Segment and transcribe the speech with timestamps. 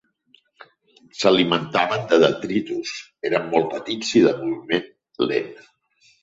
[1.19, 2.95] S'alimentaven de detritus,
[3.31, 4.91] eren molt petits i de moviment
[5.33, 5.55] lent.